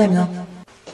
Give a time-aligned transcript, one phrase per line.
[0.00, 0.30] Damien.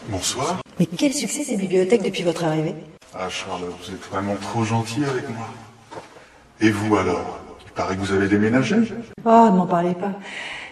[0.09, 0.61] Bonsoir.
[0.81, 2.75] Mais quel succès ces bibliothèques depuis votre arrivée?
[3.15, 5.47] Ah Charles, vous êtes vraiment trop gentil avec moi.
[6.61, 7.39] Et vous alors?
[7.65, 8.75] Il paraît que vous avez déménagé?
[9.25, 10.11] Oh, ne m'en parlez pas.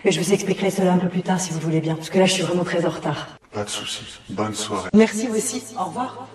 [0.04, 2.18] Mais je vous expliquerai cela un peu plus tard si vous voulez bien, parce que
[2.18, 3.28] là je suis vraiment très en retard.
[3.52, 4.18] Pas de soucis.
[4.28, 4.90] Bonne soirée.
[4.92, 5.62] Merci vous aussi.
[5.78, 6.26] Au revoir.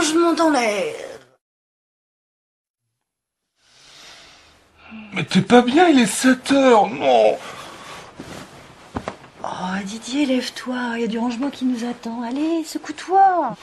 [0.00, 0.94] Rangement dans l'air.
[5.12, 7.36] Mais t'es pas bien, il est 7 heures, non
[9.44, 12.22] Oh, Didier, lève-toi, il y a du rangement qui nous attend.
[12.22, 13.56] Allez, secoue-toi.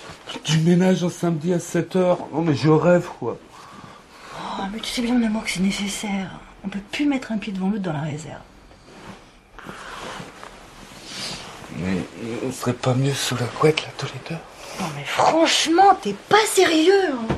[0.45, 3.37] Du ménage un samedi à 7 heures Non mais je rêve, quoi.
[4.35, 6.39] Oh, mais tu sais bien, mon amour, que c'est nécessaire.
[6.63, 8.41] On peut plus mettre un pied devant l'autre dans la réserve.
[11.77, 11.97] Mais
[12.45, 14.41] on serait pas mieux sous la couette, là, tous les deux
[14.79, 17.11] Non, mais franchement, t'es pas sérieux.
[17.13, 17.35] hein.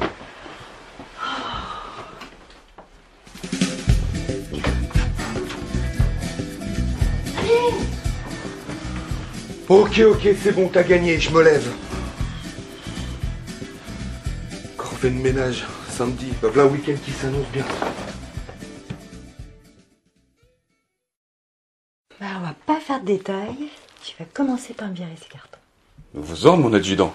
[9.68, 11.72] Ok, ok, c'est bon, t'as gagné, je me lève.
[14.78, 17.66] Corvée de ménage, samedi, bah voilà un week-end qui s'annonce bien.
[22.20, 23.70] Bah, on va pas faire de détails.
[24.04, 25.60] Tu vas commencer par me virer ces cartons.
[26.14, 27.14] Vous ordres, mon adjudant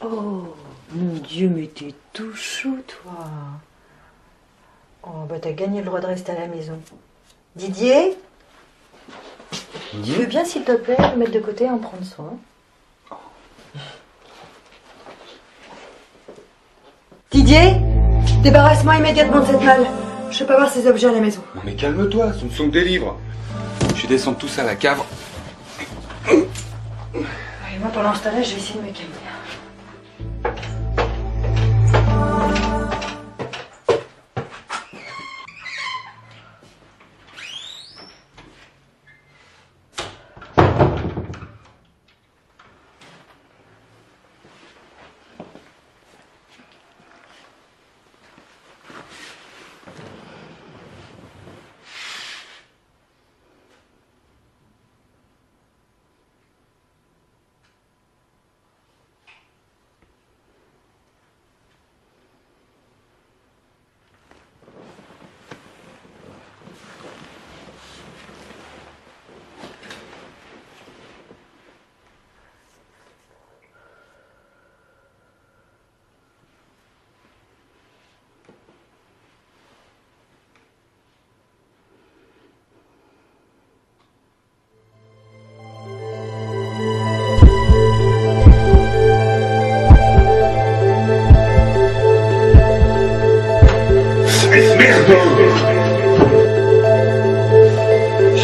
[0.00, 0.54] Oh,
[0.92, 3.26] mon Dieu, mais t'es tout chaud, toi.
[5.02, 6.78] Oh, bah t'as gagné le droit de rester à la maison.
[7.56, 8.16] Didier
[10.04, 12.38] Tu veux bien, s'il te plaît, le mettre de côté et en prendre soin?
[17.30, 17.77] Didier
[18.42, 19.86] Débarrasse-moi immédiatement de cette malle.
[20.30, 21.40] Je peux pas voir ces objets à la maison.
[21.54, 23.16] Non mais calme-toi, ce ne sont que des livres.
[23.96, 25.02] Je vais descendre tous à la cave.
[26.26, 26.46] Allez,
[27.80, 29.27] moi, pendant ce temps-là, je vais essayer de me calmer.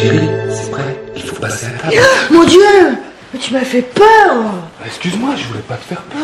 [0.05, 1.95] Chérie, c'est prêt, il faut passer à la table.
[2.29, 2.59] Mon Dieu
[3.33, 4.53] Mais tu m'as fait peur
[4.85, 6.19] Excuse-moi, je voulais pas te faire peur.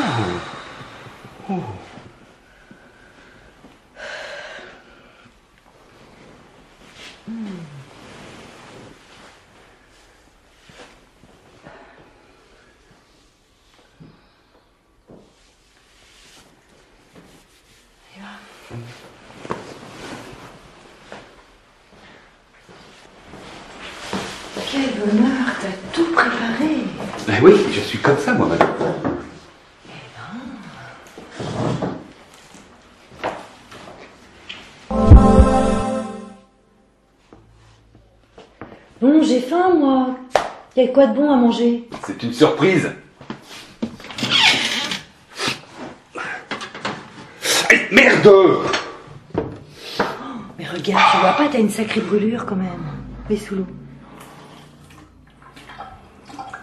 [1.50, 1.54] Oh.
[24.80, 26.86] D'honneur, t'as tout préparé.
[27.28, 28.70] Ben oui, je suis comme ça, moi, madame.
[39.02, 40.16] Bon, j'ai faim, moi.
[40.78, 41.90] Y a quoi de bon à manger?
[42.06, 42.92] C'est une surprise.
[47.70, 48.30] Aïe, merde
[50.58, 52.70] Mais regarde, tu vois pas, t'as une sacrée brûlure quand même.
[53.30, 53.68] Mets sous l'eau.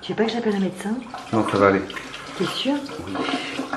[0.08, 0.94] Tu veux pas que j'appelle un médecin?
[1.34, 1.82] Non, ça va aller.
[2.38, 2.72] T'es sûr?
[2.72, 3.67] Aïe,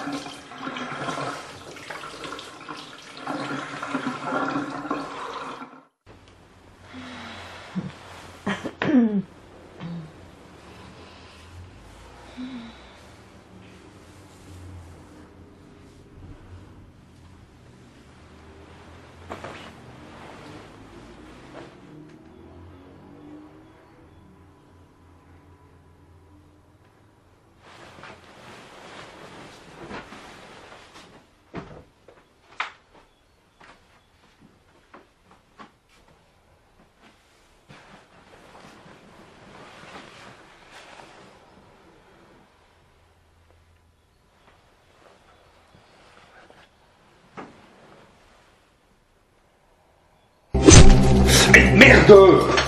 [52.07, 52.61] merde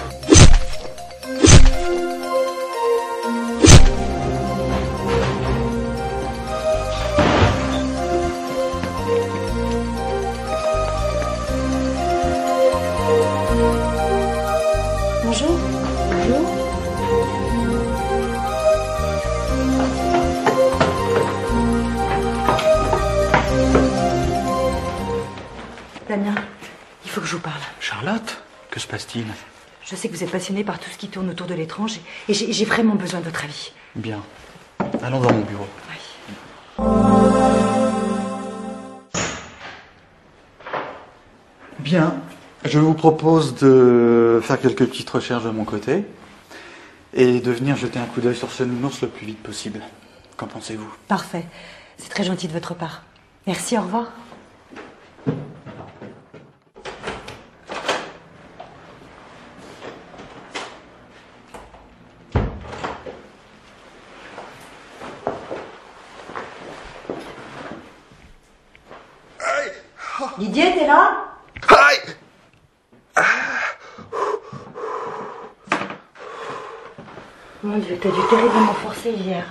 [15.26, 15.58] Bonjour.
[16.12, 16.50] Bonjour.
[26.08, 26.36] Damien,
[27.04, 27.56] il faut que je vous parle.
[27.80, 28.43] Charlotte,
[28.74, 29.26] que se passe-t-il
[29.86, 32.34] Je sais que vous êtes passionné par tout ce qui tourne autour de l'étrange et
[32.34, 33.72] j'ai j'ai vraiment besoin de votre avis.
[33.96, 34.24] Bien.
[35.04, 35.68] Allons dans mon bureau.
[35.92, 36.86] Oui.
[41.80, 42.16] Bien.
[42.66, 46.06] Je vous propose de faire quelques petites recherches de mon côté
[47.14, 49.82] et de venir jeter un coup d'œil sur ce nounours le plus vite possible.
[50.36, 50.92] Qu'en pensez-vous?
[51.08, 51.46] Parfait.
[51.98, 53.04] C'est très gentil de votre part.
[53.46, 54.08] Merci, au revoir.
[70.64, 71.26] Didier, t'es là
[71.68, 72.16] Aïe
[77.64, 79.46] Mon Dieu, t'as dû terriblement forcer hier.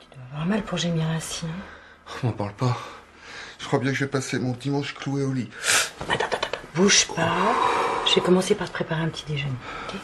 [0.00, 1.46] Tu dois avoir mal pour gémir ainsi.
[1.46, 2.10] hein.
[2.22, 2.76] M'en parle pas.
[3.58, 5.48] Je crois bien que je vais passer mon dimanche cloué au lit.
[6.00, 6.58] Attends, attends, attends.
[6.74, 7.28] Bouge pas.
[8.06, 9.52] Je vais commencer par te préparer un petit déjeuner.
[9.88, 9.94] ok?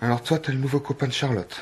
[0.00, 1.60] Alors toi, t'es le nouveau copain de Charlotte.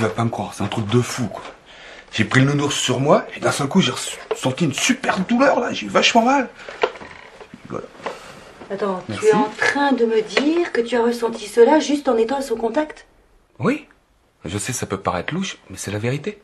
[0.00, 1.42] Tu vas pas me croire, c'est un truc de fou, quoi.
[2.10, 3.92] J'ai pris le nounours sur moi et d'un seul coup, j'ai
[4.34, 5.74] senti une super douleur, là.
[5.74, 6.48] J'ai eu vachement mal.
[7.68, 7.84] Voilà.
[8.70, 9.26] Attends, Merci.
[9.26, 12.38] tu es en train de me dire que tu as ressenti cela juste en étant
[12.38, 13.06] à son contact?
[13.58, 13.86] Oui,
[14.46, 16.40] je sais, ça peut paraître louche, mais c'est la vérité.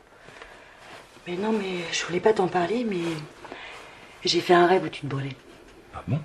[1.27, 3.01] Mais non, mais je voulais pas t'en parler, mais
[4.23, 5.37] j'ai fait un rêve où tu te brûlais.
[5.95, 6.21] Ah bon?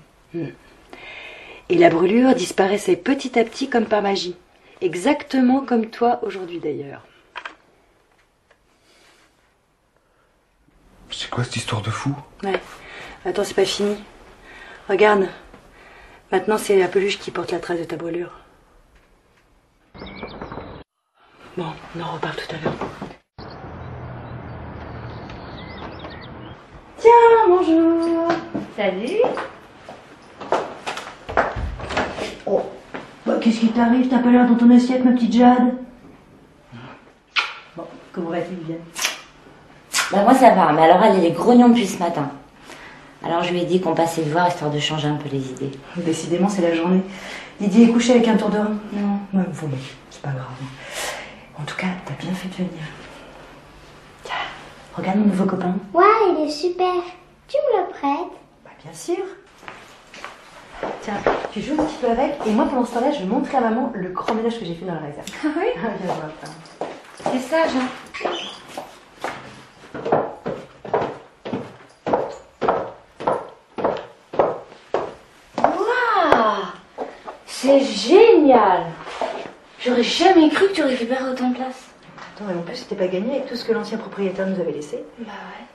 [1.70, 4.36] Et la brûlure disparaissait petit à petit comme par magie.
[4.82, 7.04] Exactement comme toi aujourd'hui d'ailleurs.
[11.12, 12.60] C'est quoi cette histoire de fou Ouais.
[13.25, 13.98] Attends, c'est pas fini.
[14.89, 15.27] Regarde.
[16.32, 18.32] Maintenant, c'est la peluche qui porte la trace de ta brûlure.
[21.58, 22.75] Bon, on en reparle tout à l'heure.
[26.98, 27.12] Tiens,
[27.48, 28.30] bonjour.
[28.77, 29.22] Salut.
[32.46, 32.62] Oh,
[33.25, 34.08] bah, qu'est-ce qui t'arrive?
[34.08, 35.75] T'as pas l'air dans ton assiette, ma petite Jade?
[37.75, 38.80] Bon, comment va-t-il, Viviane?
[40.12, 42.30] Bah moi ça va, mais alors elle, elle est grognon depuis ce matin.
[43.24, 45.51] Alors je lui ai dit qu'on passait le voir histoire de changer un peu les
[45.51, 45.72] idées.
[45.98, 47.01] Décidément, c'est la journée.
[47.60, 48.74] Didier est couché avec un tour de rein.
[48.94, 49.20] Non.
[49.34, 49.70] Ouais, bon,
[50.10, 50.46] c'est pas grave.
[51.60, 52.84] En tout cas, t'as bien fait de venir.
[54.24, 54.34] Tiens,
[54.98, 55.75] regarde mon nouveau copain.
[55.94, 56.96] Ouais, il est super.
[57.48, 58.34] Tu me le prêtes?
[58.65, 59.24] Bah, bien sûr.
[61.01, 61.13] Tiens,
[61.53, 63.62] tu joues un petit peu avec, et moi, pendant ce temps-là, je vais montrer à
[63.62, 65.27] maman le grand ménage que j'ai fait dans la réserve.
[65.46, 65.68] Ah oui?
[65.75, 66.18] Viens voir.
[66.41, 67.32] attends.
[67.32, 68.30] C'est sage, hein?
[75.57, 76.65] Waouh
[77.45, 78.86] C'est génial
[79.79, 81.88] J'aurais jamais cru que tu récupérais autant de place.
[82.17, 84.71] Attends, mais en plus, c'était pas gagné avec tout ce que l'ancien propriétaire nous avait
[84.74, 85.03] laissé.
[85.19, 85.65] Bah ouais.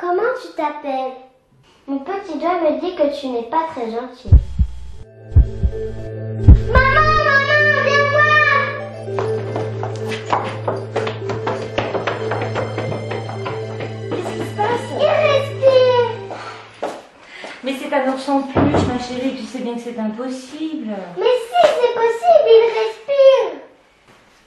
[0.00, 1.16] Comment tu t'appelles?
[1.86, 4.30] Mon petit doigt me dit que tu n'es pas très gentil.
[17.90, 20.94] C'est un ours en peluche, ma chérie, tu sais bien que c'est impossible.
[21.18, 23.60] Mais si, c'est possible, il respire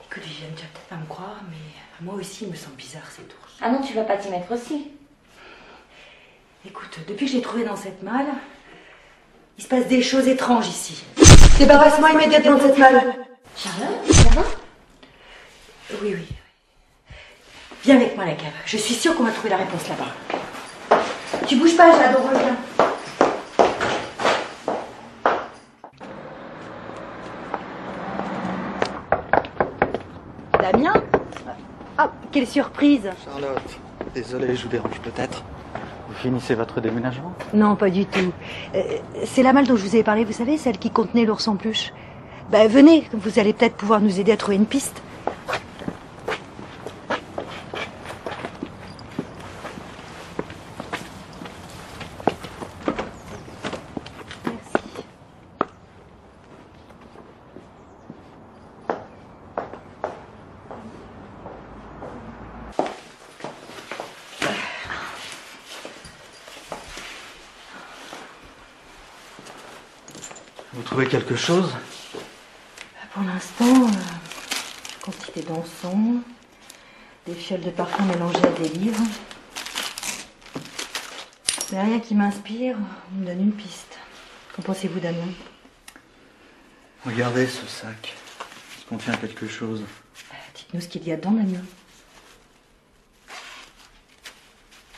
[0.09, 3.09] Écoute, Viviane, tu vas peut-être pas me croire, mais moi aussi, il me semble bizarre
[3.11, 3.57] cet ours.
[3.61, 4.91] Ah non, tu vas pas t'y mettre aussi.
[6.65, 8.27] Écoute, depuis que je l'ai trouvé dans cette malle,
[9.57, 11.03] il se passe des choses étranges ici.
[11.59, 13.13] Débarrasse-moi immédiatement de cette malle.
[13.57, 14.43] Charlotte, ça va?
[16.01, 16.27] Oui, oui.
[17.83, 18.53] Viens avec moi à la cave.
[18.65, 21.01] Je suis sûre qu'on va trouver la réponse là-bas.
[21.45, 22.55] Tu bouges pas, Jade, on revient.
[30.63, 30.93] Damien
[31.97, 33.79] Ah, quelle surprise Charlotte,
[34.15, 35.43] désolé, je vous dérange peut-être.
[36.09, 37.31] Vous finissez votre déménagement?
[37.53, 38.33] Non, pas du tout.
[38.75, 38.81] Euh,
[39.23, 41.55] c'est la malle dont je vous avais parlé, vous savez, celle qui contenait l'ours en
[41.55, 41.93] peluche.
[42.51, 45.01] Ben, venez, vous allez peut-être pouvoir nous aider à trouver une piste.
[45.45, 45.73] Merci.
[70.73, 71.71] Vous trouvez quelque chose?
[73.13, 76.21] Pour l'instant, euh, quantité d'encens,
[77.27, 79.03] des fioles de parfum mélangées à des livres.
[81.71, 82.75] Mais rien qui m'inspire
[83.11, 83.99] ou me donne une piste.
[84.55, 85.27] Qu'en pensez-vous, Damien?
[87.05, 88.15] Regardez ce sac.
[88.79, 89.81] Il contient quelque chose.
[89.81, 91.61] Euh, Dites-nous ce qu'il y a dedans, Damien.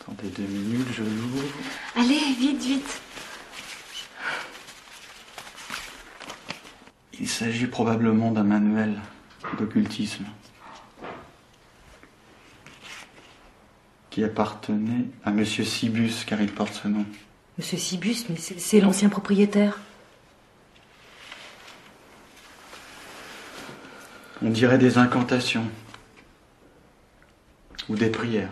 [0.01, 1.44] Attendez deux minutes, je l'ouvre.
[1.96, 3.01] Allez, vite, vite.
[7.19, 9.00] Il s'agit probablement d'un manuel
[9.57, 10.25] d'occultisme
[14.10, 17.05] qui appartenait à Monsieur Sibus, car il porte ce nom.
[17.57, 19.79] Monsieur Sibus, mais c'est c'est l'ancien propriétaire.
[24.41, 25.65] On dirait des incantations
[27.89, 28.51] ou des prières.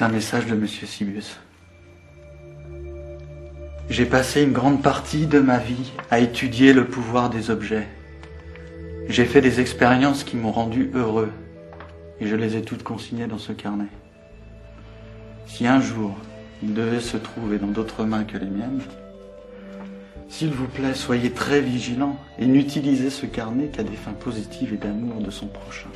[0.00, 1.38] C'est un message de Monsieur Sibus.
[3.90, 7.86] J'ai passé une grande partie de ma vie à étudier le pouvoir des objets.
[9.10, 11.30] J'ai fait des expériences qui m'ont rendu heureux
[12.18, 13.90] et je les ai toutes consignées dans ce carnet.
[15.44, 16.16] Si un jour
[16.62, 18.80] il devait se trouver dans d'autres mains que les miennes,
[20.30, 24.78] s'il vous plaît, soyez très vigilants et n'utilisez ce carnet qu'à des fins positives et
[24.78, 25.90] d'amour de son prochain.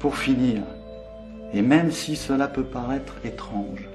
[0.00, 0.62] Pour finir,
[1.52, 3.88] et même si cela peut paraître étrange,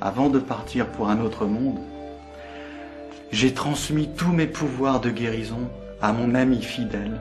[0.00, 1.78] avant de partir pour un autre monde,
[3.30, 5.70] j'ai transmis tous mes pouvoirs de guérison
[6.00, 7.20] à mon ami fidèle,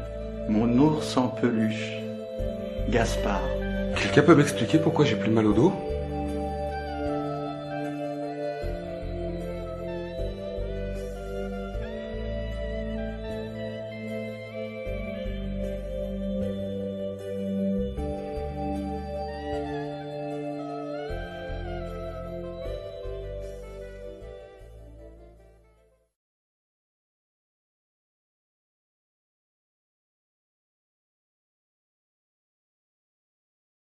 [0.50, 1.92] mon ours en peluche,
[2.90, 3.42] Gaspard.
[3.96, 5.74] Quelqu'un peut m'expliquer pourquoi j'ai plus mal au dos?